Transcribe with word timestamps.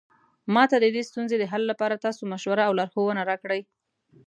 ما 0.53 0.63
ته 0.71 0.77
د 0.79 0.85
دې 0.95 1.01
ستونزې 1.09 1.35
د 1.39 1.43
حل 1.51 1.63
لپاره 1.71 2.01
تاسو 2.05 2.21
مشوره 2.31 2.63
او 2.65 2.73
لارښوونه 2.79 3.21
راکړئ 3.29 3.61